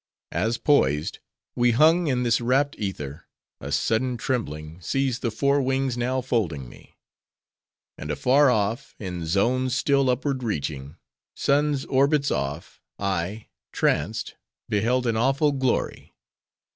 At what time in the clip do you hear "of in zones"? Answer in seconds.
8.49-9.75